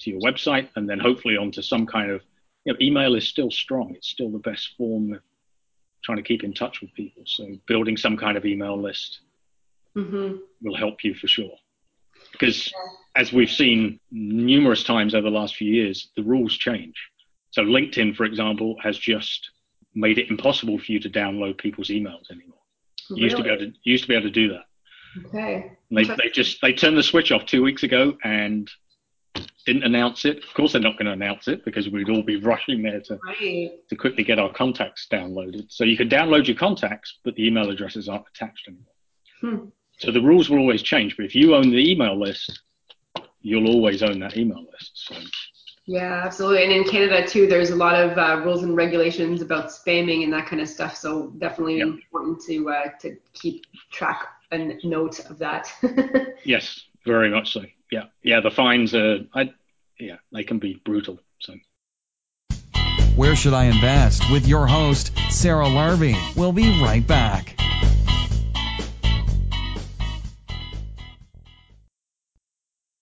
[0.00, 2.20] to your website and then hopefully onto some kind of
[2.66, 3.94] you know, email is still strong.
[3.94, 5.20] It's still the best form of
[6.04, 7.22] trying to keep in touch with people.
[7.24, 9.20] So building some kind of email list
[9.96, 10.36] mm-hmm.
[10.62, 11.54] will help you for sure.
[12.32, 12.72] Because
[13.14, 16.94] as we've seen numerous times over the last few years, the rules change.
[17.52, 19.48] So LinkedIn, for example, has just
[19.94, 22.58] made it impossible for you to download people's emails anymore.
[23.08, 23.22] Really?
[23.22, 24.64] used to be able to used to be able to do that.
[25.26, 25.72] Okay.
[25.92, 28.68] They they just they turned the switch off two weeks ago and
[29.64, 30.44] didn't announce it.
[30.44, 33.18] Of course, they're not going to announce it because we'd all be rushing there to
[33.24, 33.72] right.
[33.88, 35.66] to quickly get our contacts downloaded.
[35.70, 38.92] So you can download your contacts, but the email addresses aren't attached anymore.
[39.40, 39.68] Hmm.
[39.98, 41.16] So the rules will always change.
[41.16, 42.60] But if you own the email list,
[43.40, 44.92] you'll always own that email list.
[44.94, 45.16] So.
[45.86, 46.64] Yeah, absolutely.
[46.64, 50.32] And in Canada too, there's a lot of uh, rules and regulations about spamming and
[50.32, 50.96] that kind of stuff.
[50.96, 51.88] So definitely yep.
[51.88, 55.72] important to uh, to keep track and note of that.
[56.44, 57.62] yes, very much so.
[57.90, 58.40] Yeah, yeah.
[58.40, 59.52] The fines are, I,
[59.98, 61.20] yeah, they can be brutal.
[61.40, 61.54] So.
[63.14, 64.30] Where should I invest?
[64.30, 66.16] With your host Sarah Larbi.
[66.36, 67.54] We'll be right back.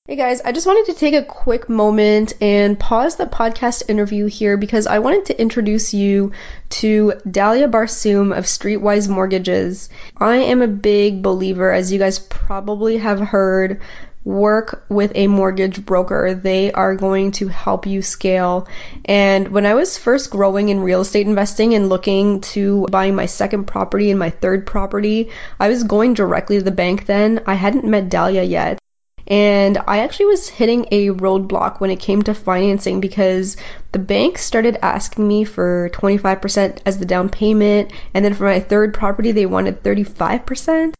[0.06, 4.26] Hey guys, I just wanted to take a quick moment and pause the podcast interview
[4.26, 6.32] here because I wanted to introduce you
[6.68, 9.88] to Dalia Barsoum of Streetwise Mortgages.
[10.16, 13.80] I am a big believer, as you guys probably have heard,
[14.24, 16.34] work with a mortgage broker.
[16.34, 18.66] They are going to help you scale.
[19.04, 23.26] And when I was first growing in real estate investing and looking to buying my
[23.26, 27.40] second property and my third property, I was going directly to the bank then.
[27.46, 28.78] I hadn't met Dalia yet.
[29.26, 33.56] And I actually was hitting a roadblock when it came to financing because
[33.92, 37.92] the bank started asking me for 25% as the down payment.
[38.12, 40.92] And then for my third property, they wanted 35%.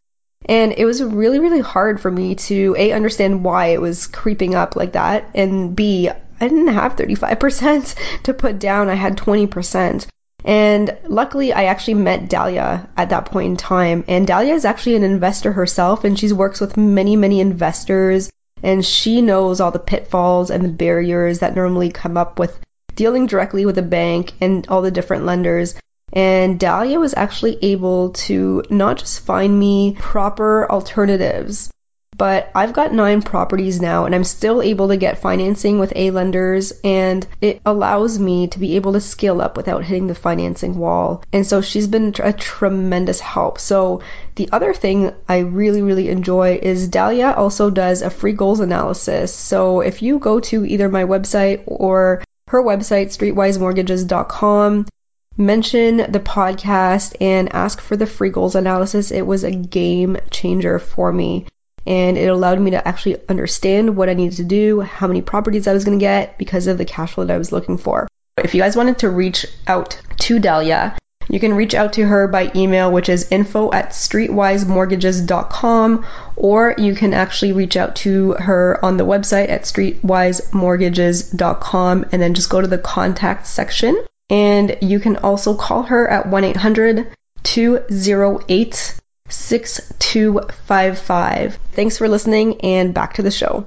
[0.47, 4.53] And it was really, really hard for me to A, understand why it was creeping
[4.53, 5.29] up like that.
[5.33, 8.89] And B, I didn't have 35% to put down.
[8.89, 10.07] I had 20%.
[10.43, 14.03] And luckily, I actually met Dalia at that point in time.
[14.07, 18.29] And Dalia is actually an investor herself, and she works with many, many investors.
[18.61, 22.59] And she knows all the pitfalls and the barriers that normally come up with
[22.95, 25.75] dealing directly with a bank and all the different lenders.
[26.13, 31.71] And Dalia was actually able to not just find me proper alternatives,
[32.17, 36.11] but I've got nine properties now and I'm still able to get financing with A
[36.11, 40.77] lenders and it allows me to be able to scale up without hitting the financing
[40.77, 41.23] wall.
[41.33, 43.59] And so she's been a tremendous help.
[43.59, 44.01] So
[44.35, 49.33] the other thing I really, really enjoy is Dalia also does a free goals analysis.
[49.33, 54.85] So if you go to either my website or her website, streetwisemortgages.com,
[55.37, 59.11] mention the podcast and ask for the free goals analysis.
[59.11, 61.47] It was a game changer for me
[61.87, 65.67] and it allowed me to actually understand what I needed to do, how many properties
[65.67, 68.07] I was going to get because of the cash flow that I was looking for.
[68.37, 70.97] If you guys wanted to reach out to Dalia,
[71.29, 76.93] you can reach out to her by email, which is info at streetwisemortgages.com, or you
[76.93, 82.59] can actually reach out to her on the website at streetwisemortgages.com and then just go
[82.61, 84.05] to the contact section.
[84.29, 87.07] And you can also call her at 1 800
[87.43, 91.59] 208 6255.
[91.71, 93.65] Thanks for listening and back to the show.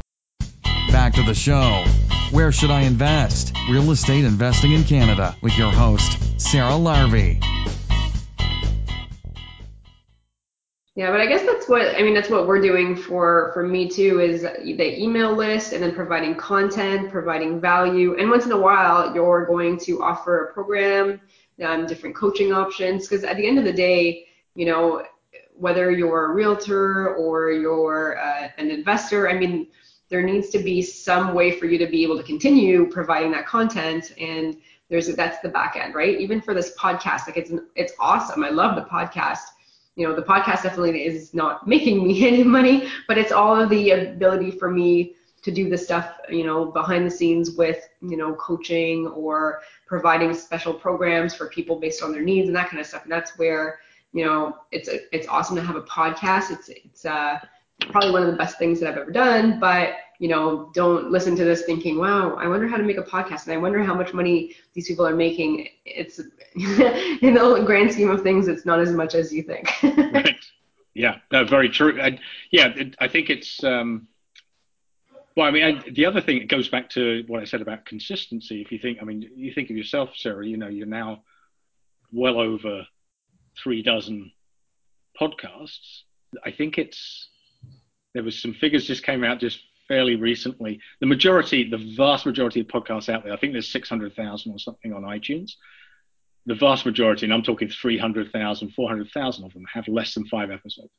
[0.90, 1.84] Back to the show.
[2.30, 3.54] Where should I invest?
[3.70, 7.42] Real estate investing in Canada with your host, Sarah Larbi.
[10.98, 12.12] Yeah, but I guess that's what I mean.
[12.12, 14.18] That's what we're doing for for me too.
[14.18, 19.14] Is the email list and then providing content, providing value, and once in a while
[19.14, 21.20] you're going to offer a program,
[21.64, 23.06] um, different coaching options.
[23.06, 25.04] Because at the end of the day, you know,
[25.54, 29.68] whether you're a realtor or you're uh, an investor, I mean,
[30.08, 33.46] there needs to be some way for you to be able to continue providing that
[33.46, 34.56] content and
[34.88, 38.48] there's that's the back end right even for this podcast like it's it's awesome i
[38.48, 39.50] love the podcast
[39.98, 43.68] you know the podcast definitely is not making me any money but it's all of
[43.68, 48.16] the ability for me to do the stuff you know behind the scenes with you
[48.16, 52.80] know coaching or providing special programs for people based on their needs and that kind
[52.80, 53.78] of stuff and that's where
[54.12, 56.50] you know, it's it's awesome to have a podcast.
[56.50, 57.38] It's it's uh,
[57.90, 59.61] probably one of the best things that I've ever done.
[59.61, 63.02] But you know, don't listen to this thinking, wow, I wonder how to make a
[63.02, 65.68] podcast and I wonder how much money these people are making.
[65.85, 66.18] It's
[66.54, 69.70] in the grand scheme of things, it's not as much as you think.
[69.83, 70.37] right.
[70.94, 71.96] Yeah, no, very true.
[72.50, 74.09] Yeah, it, I think it's, um,
[75.37, 77.85] well, I mean, I, the other thing, it goes back to what I said about
[77.85, 78.61] consistency.
[78.61, 81.22] If you think, I mean, you think of yourself, Sarah, you know, you're now
[82.11, 82.85] well over
[83.62, 84.33] three dozen
[85.20, 86.02] podcasts.
[86.44, 87.28] I think it's,
[88.14, 90.81] there was some figures just came out just fairly recently.
[91.01, 94.92] The majority, the vast majority of podcasts out there, I think there's 600,000 or something
[94.92, 95.53] on iTunes.
[96.46, 100.92] The vast majority, and I'm talking 300,000, 400,000 of them have less than five episodes.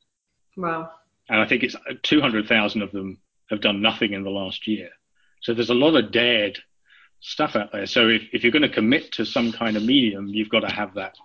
[0.56, 0.90] Wow.
[1.28, 4.90] And I think it's 200,000 of them have done nothing in the last year.
[5.40, 6.58] So there's a lot of dead
[7.20, 7.86] stuff out there.
[7.86, 10.72] So if, if you're going to commit to some kind of medium, you've got to
[10.72, 11.16] have that.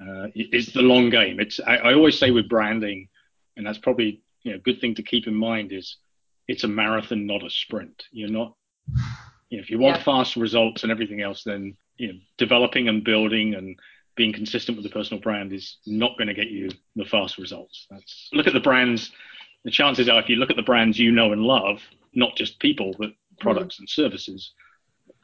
[0.00, 1.40] Uh, it's the long game.
[1.40, 3.08] It's I, I always say with branding,
[3.56, 5.96] and that's probably you know, a good thing to keep in mind is
[6.48, 8.04] it's a marathon, not a sprint.
[8.12, 8.54] You're not,
[9.48, 10.02] you know, if you want yeah.
[10.02, 13.78] fast results and everything else, then you know, developing and building and
[14.16, 17.86] being consistent with the personal brand is not going to get you the fast results.
[17.90, 19.12] That's look at the brands.
[19.64, 21.80] The chances are, if you look at the brands you know and love,
[22.14, 23.82] not just people but products mm-hmm.
[23.82, 24.52] and services,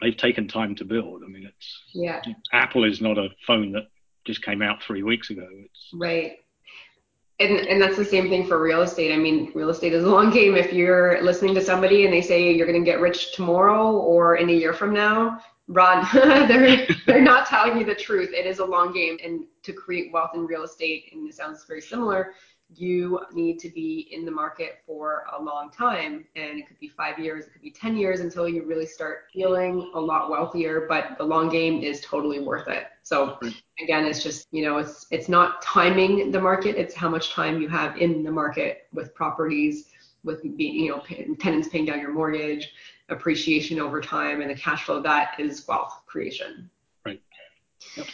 [0.00, 1.22] they've taken time to build.
[1.24, 2.22] I mean, it's yeah.
[2.52, 3.88] Apple is not a phone that
[4.26, 5.46] just came out three weeks ago.
[5.64, 6.38] It's, right
[7.40, 9.12] and and that's the same thing for real estate.
[9.12, 10.56] I mean, real estate is a long game.
[10.56, 14.36] If you're listening to somebody and they say you're going to get rich tomorrow or
[14.36, 16.06] in a year from now, run.
[16.48, 18.30] they're they're not telling you the truth.
[18.32, 21.64] It is a long game, and to create wealth in real estate, and it sounds
[21.64, 22.34] very similar
[22.76, 26.88] you need to be in the market for a long time and it could be
[26.88, 30.86] five years it could be 10 years until you really start feeling a lot wealthier
[30.88, 33.36] but the long game is totally worth it so
[33.82, 37.60] again it's just you know it's it's not timing the market it's how much time
[37.60, 39.86] you have in the market with properties
[40.22, 41.02] with being you know
[41.40, 42.72] tenants paying down your mortgage
[43.08, 46.70] appreciation over time and the cash flow that is wealth creation
[47.04, 47.20] right
[47.96, 48.06] yep.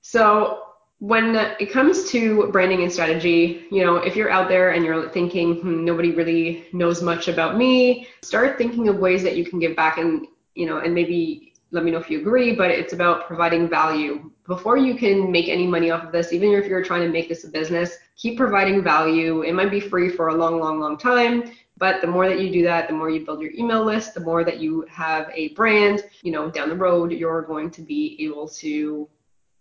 [0.00, 0.62] so
[1.00, 5.08] when it comes to branding and strategy, you know, if you're out there and you're
[5.08, 9.58] thinking, hmm, nobody really knows much about me, start thinking of ways that you can
[9.58, 12.92] give back and, you know, and maybe let me know if you agree, but it's
[12.92, 14.30] about providing value.
[14.46, 17.28] Before you can make any money off of this, even if you're trying to make
[17.28, 19.42] this a business, keep providing value.
[19.42, 22.50] It might be free for a long, long, long time, but the more that you
[22.50, 25.48] do that, the more you build your email list, the more that you have a
[25.54, 29.08] brand, you know, down the road, you're going to be able to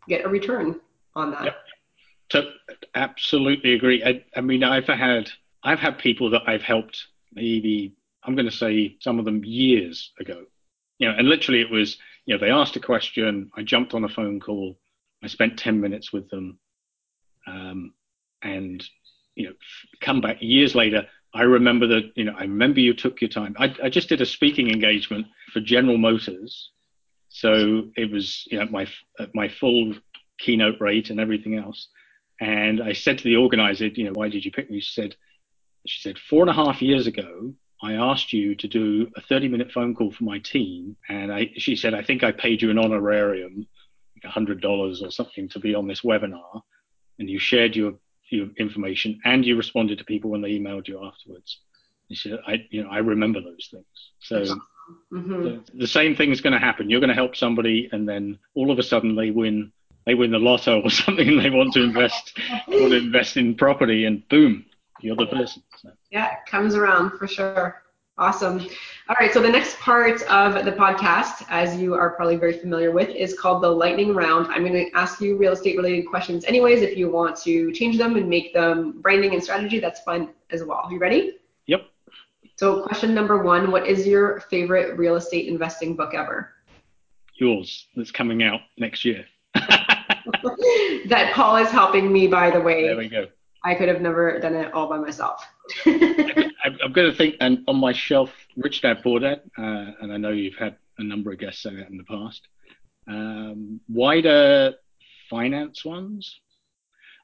[0.07, 0.79] get a return
[1.15, 1.45] on that.
[1.45, 1.55] Yep.
[2.31, 2.51] So
[2.95, 4.03] absolutely agree.
[4.03, 5.29] I, I mean, I've had
[5.63, 7.93] I've had people that I've helped maybe
[8.23, 10.45] I'm going to say some of them years ago.
[10.99, 14.03] You know, and literally it was you know they asked a question, I jumped on
[14.03, 14.77] a phone call,
[15.23, 16.59] I spent 10 minutes with them,
[17.47, 17.93] um,
[18.43, 18.83] and
[19.35, 19.53] you know
[20.01, 21.07] come back years later.
[21.33, 23.55] I remember that you know I remember you took your time.
[23.57, 26.71] I, I just did a speaking engagement for General Motors,
[27.29, 28.87] so it was you know my
[29.33, 29.93] my full
[30.39, 31.89] keynote rate and everything else.
[32.41, 34.79] And I said to the organizer, you know, why did you pick me?
[34.79, 35.15] She said,
[35.85, 39.47] she said, four and a half years ago, I asked you to do a 30
[39.47, 40.97] minute phone call for my team.
[41.07, 43.67] And I, she said, I think I paid you an honorarium,
[44.23, 46.61] like $100 or something to be on this webinar.
[47.19, 47.93] And you shared your,
[48.29, 51.59] your information and you responded to people when they emailed you afterwards.
[52.09, 53.85] She said, I, you know, I remember those things.
[54.19, 54.41] So
[55.13, 55.43] mm-hmm.
[55.43, 56.89] the, the same thing is going to happen.
[56.89, 59.71] You're going to help somebody and then all of a sudden they win
[60.05, 62.37] they win the lotto or something and they want to invest
[62.67, 64.65] want to invest in property and boom
[65.01, 65.91] you're the person so.
[66.11, 67.83] yeah it comes around for sure.
[68.17, 68.59] Awesome.
[69.07, 72.91] All right so the next part of the podcast as you are probably very familiar
[72.91, 74.47] with is called the lightning round.
[74.47, 77.97] I'm going to ask you real estate related questions anyways if you want to change
[77.97, 80.89] them and make them branding and strategy that's fine as well.
[80.91, 81.37] You ready?
[81.67, 81.83] Yep.
[82.57, 86.51] So question number one what is your favorite real estate investing book ever?
[87.35, 87.87] Yours.
[87.95, 89.25] That's coming out next year.
[91.07, 92.83] That Paul is helping me, by the way.
[92.83, 93.27] There we go.
[93.63, 95.45] I could have never done it all by myself.
[95.85, 100.17] I'm going to think, and on my shelf, Rich Dad Poor Dad, uh, and I
[100.17, 102.47] know you've had a number of guests say that in the past.
[103.07, 104.73] Um, wider
[105.29, 106.39] finance ones.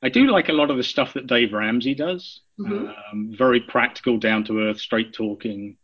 [0.03, 2.41] I do like a lot of the stuff that Dave Ramsey does.
[2.59, 2.87] Mm-hmm.
[2.87, 5.77] Um, very practical, down to earth, straight talking.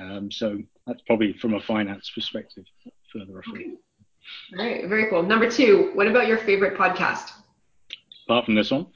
[0.00, 2.64] Um, so that's probably from a finance perspective
[3.12, 3.56] further afield.
[3.58, 3.70] Okay.
[4.58, 5.22] All right, very cool.
[5.22, 7.32] Number two, what about your favorite podcast?
[8.26, 8.86] Apart from this one,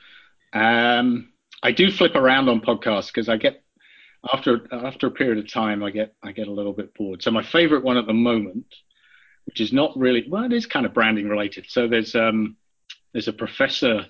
[0.55, 1.33] um,
[1.63, 3.63] I do flip around on podcasts because I get
[4.33, 7.23] after after a period of time, I get I get a little bit bored.
[7.23, 8.67] So my favorite one at the moment,
[9.47, 11.67] which is not really well, it is kind of branding related.
[11.69, 12.57] So there's um,
[13.13, 14.07] there's a professor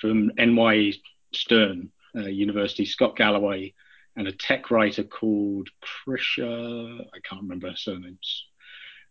[0.00, 0.92] from NY
[1.34, 3.74] Stern uh, University, Scott Galloway,
[4.16, 7.00] and a tech writer called Krisha.
[7.00, 8.44] I can't remember her surnames.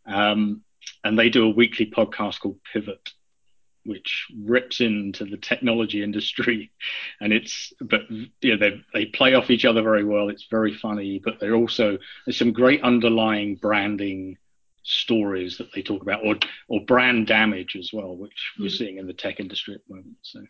[0.05, 0.63] Um,
[1.03, 3.09] and they do a weekly podcast called Pivot,
[3.87, 6.69] which rips into the technology industry.
[7.21, 10.29] And it's, but you know, they they play off each other very well.
[10.29, 14.37] It's very funny, but they're also there's some great underlying branding
[14.83, 16.35] stories that they talk about, or
[16.67, 18.63] or brand damage as well, which mm-hmm.
[18.63, 20.17] we're seeing in the tech industry at the moment.
[20.21, 20.41] So.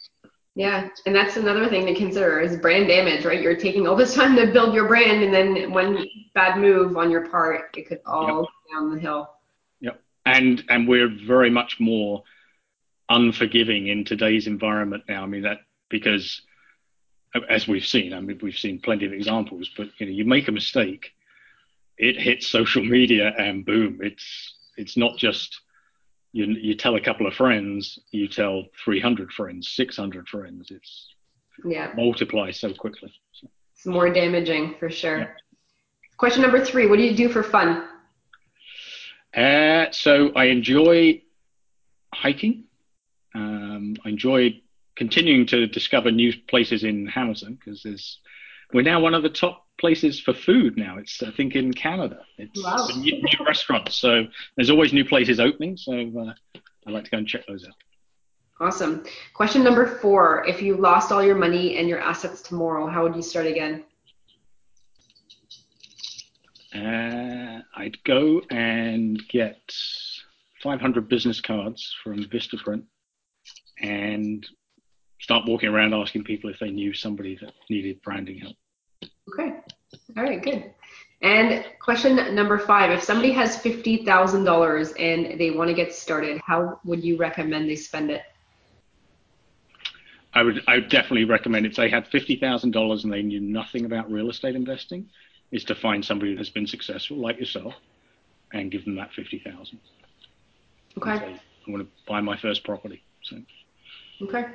[0.55, 3.39] Yeah, and that's another thing to consider is brand damage, right?
[3.39, 7.11] You're taking all this time to build your brand, and then one bad move on
[7.11, 8.73] your part, it could all yep.
[8.73, 9.29] down the hill.
[9.81, 12.23] Yep, and and we're very much more
[13.10, 15.24] unforgiving in today's environment now.
[15.24, 16.41] I mean that because
[17.49, 20.47] as we've seen, I mean we've seen plenty of examples, but you know you make
[20.47, 21.12] a mistake,
[21.97, 25.62] it hits social media and boom, it's it's not just
[26.32, 30.72] you you tell a couple of friends, you tell 300 friends, 600 friends.
[30.72, 31.16] It's
[31.66, 33.12] yeah multiplies so quickly.
[33.32, 33.47] So.
[33.74, 35.20] It's more damaging for sure.
[35.20, 35.28] Yeah.
[36.18, 37.88] Question number three: What do you do for fun?
[39.36, 41.22] Uh, so I enjoy
[42.14, 42.64] hiking.
[43.36, 44.61] Um, I enjoy
[44.95, 48.19] continuing to discover new places in Hamilton because there's
[48.73, 50.97] we're now one of the top places for food now.
[50.97, 52.19] It's I think in Canada.
[52.38, 52.88] It's wow.
[52.97, 54.25] new, new, restaurants, so
[54.55, 55.78] there's always new places opening.
[55.78, 56.34] So uh,
[56.86, 57.75] I'd like to go and check those out.
[58.59, 59.03] Awesome.
[59.34, 63.15] Question number four: If you lost all your money and your assets tomorrow, how would
[63.15, 63.84] you start again?
[66.73, 69.73] Uh, I'd go and get
[70.61, 72.84] 500 business cards from Vistaprint
[73.82, 74.45] and
[75.19, 78.55] start walking around asking people if they knew somebody that needed branding help.
[79.34, 79.57] Okay.
[80.15, 80.73] All right, good.
[81.21, 86.80] And question number five if somebody has $50,000 and they want to get started, how
[86.86, 88.21] would you recommend they spend it?
[90.34, 94.11] I would, I would definitely recommend if they had $50,000 and they knew nothing about
[94.11, 95.09] real estate investing,
[95.51, 97.73] is to find somebody that has been successful, like yourself,
[98.53, 99.80] and give them that 50000
[100.97, 101.17] Okay.
[101.17, 103.03] Say, I want to buy my first property.
[103.23, 103.38] So.
[104.22, 104.45] Okay.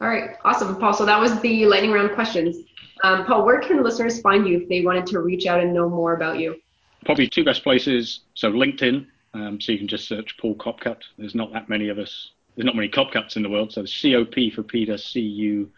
[0.00, 0.36] All right.
[0.44, 0.92] Awesome, Paul.
[0.92, 2.56] So that was the lightning round questions.
[3.02, 5.88] Um, Paul, where can listeners find you if they wanted to reach out and know
[5.88, 6.56] more about you?
[7.04, 8.20] Probably two best places.
[8.34, 9.06] So LinkedIn.
[9.34, 10.98] Um, so you can just search Paul Copcutt.
[11.18, 12.30] There's not that many of us.
[12.54, 13.72] There's not many Copcutts in the world.
[13.72, 15.70] So C O P for Peter, C U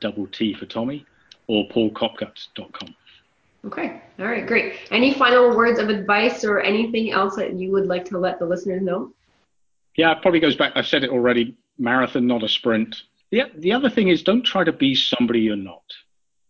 [0.00, 1.06] double T for Tommy,
[1.46, 2.94] or paulcopcutt.com.
[3.64, 4.02] Okay.
[4.18, 4.46] All right.
[4.46, 4.74] Great.
[4.90, 8.44] Any final words of advice or anything else that you would like to let the
[8.44, 9.12] listeners know?
[9.96, 10.72] Yeah, it probably goes back.
[10.76, 11.56] I've said it already.
[11.78, 13.02] Marathon, not a sprint.
[13.30, 15.84] The, the other thing is don't try to be somebody you're not.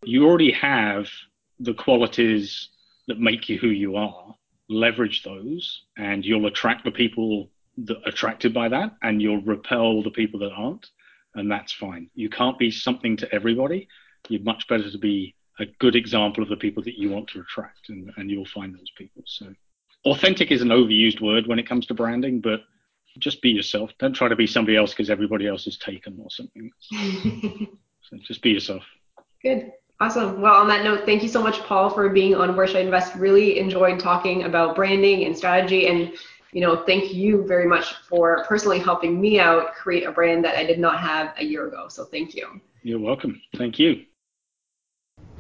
[0.05, 1.09] You already have
[1.59, 2.69] the qualities
[3.09, 4.35] that make you who you are.
[4.69, 10.03] Leverage those, and you'll attract the people that are attracted by that, and you'll repel
[10.03, 10.87] the people that aren't,
[11.35, 12.11] and that's fine.
[12.15, 13.89] You can't be something to everybody.
[14.29, 17.41] You're much better to be a good example of the people that you want to
[17.41, 19.23] attract, and, and you'll find those people.
[19.27, 19.55] So,
[20.05, 22.61] authentic is an overused word when it comes to branding, but
[23.19, 23.91] just be yourself.
[23.99, 26.71] Don't try to be somebody else because everybody else is taken or something.
[28.03, 28.83] so just be yourself.
[29.43, 29.73] Good.
[30.01, 30.41] Awesome.
[30.41, 32.81] Well, on that note, thank you so much, Paul, for being on Where Should I
[32.81, 33.17] Invest.
[33.17, 35.89] Really enjoyed talking about branding and strategy.
[35.89, 36.13] And,
[36.53, 40.57] you know, thank you very much for personally helping me out create a brand that
[40.57, 41.89] I did not have a year ago.
[41.89, 42.61] So thank you.
[42.83, 43.41] You're welcome.
[43.57, 44.05] Thank you.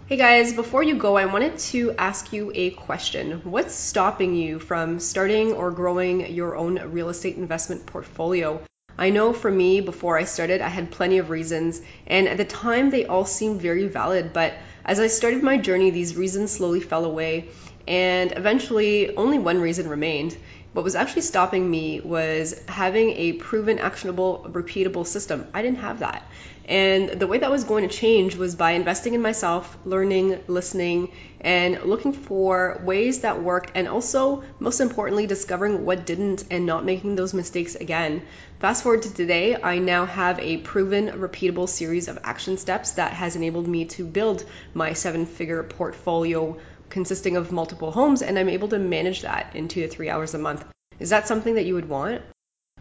[0.09, 3.43] Hey guys, before you go, I wanted to ask you a question.
[3.45, 8.63] What's stopping you from starting or growing your own real estate investment portfolio?
[8.97, 12.47] I know for me, before I started, I had plenty of reasons, and at the
[12.47, 16.81] time they all seemed very valid, but as I started my journey, these reasons slowly
[16.81, 17.51] fell away,
[17.87, 20.35] and eventually only one reason remained.
[20.73, 25.47] What was actually stopping me was having a proven, actionable, repeatable system.
[25.55, 26.23] I didn't have that.
[26.66, 31.11] And the way that was going to change was by investing in myself, learning, listening,
[31.41, 36.85] and looking for ways that worked, and also, most importantly, discovering what didn't and not
[36.85, 38.21] making those mistakes again.
[38.61, 43.12] Fast forward to today, I now have a proven, repeatable series of action steps that
[43.12, 44.45] has enabled me to build
[44.75, 46.59] my seven figure portfolio
[46.91, 50.34] consisting of multiple homes, and I'm able to manage that in two to three hours
[50.34, 50.64] a month.
[50.99, 52.22] Is that something that you would want?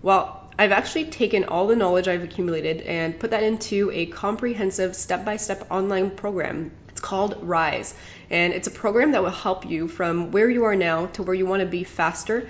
[0.01, 4.95] Well, I've actually taken all the knowledge I've accumulated and put that into a comprehensive
[4.95, 6.71] step by step online program.
[6.89, 7.93] It's called Rise,
[8.29, 11.35] and it's a program that will help you from where you are now to where
[11.35, 12.49] you want to be faster